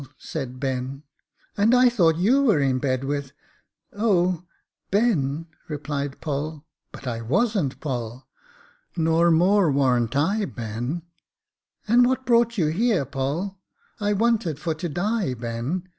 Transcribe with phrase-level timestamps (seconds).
[0.17, 1.03] said Ben.
[1.59, 3.33] "'And I thought you were in bed with—
[3.93, 4.45] oh!
[4.89, 5.45] Ben!
[5.55, 6.63] * replied Poll.
[6.91, 7.79] "'But I wasn't.
[7.79, 8.25] Poll.'
[8.97, 11.03] Nor more warn't I, Ben.''
[11.87, 13.59] And what brought you here, Poll?''
[13.99, 15.83] I wanted for to die, Ben.